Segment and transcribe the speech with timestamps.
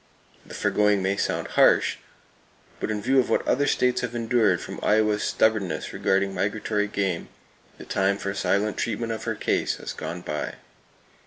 [0.47, 1.97] The foregoing may sound harsh,
[2.79, 7.29] but in view of what other states have endured from Iowa's stubbornness regarding migratory game,
[7.77, 10.55] the time for silent treatment of her case has gone by.